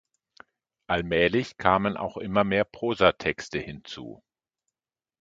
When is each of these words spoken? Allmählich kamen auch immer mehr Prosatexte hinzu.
Allmählich 0.87 1.57
kamen 1.57 1.95
auch 1.95 2.17
immer 2.17 2.43
mehr 2.43 2.65
Prosatexte 2.65 3.59
hinzu. 3.59 4.23